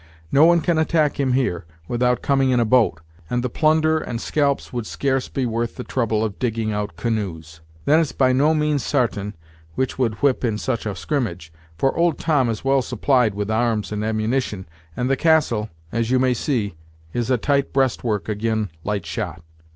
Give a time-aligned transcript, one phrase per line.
[0.31, 4.19] No one can attack him here, without coming in a boat, and the plunder and
[4.19, 7.61] scalps would scarce be worth the trouble of digging out canoes.
[7.85, 9.35] Then it's by no means sartain
[9.75, 13.91] which would whip in such a scrimmage, for old Tom is well supplied with arms
[13.91, 14.67] and ammunition,
[14.97, 16.73] and the castle, as you may see,
[17.13, 19.43] is a tight breastwork ag'in light shot."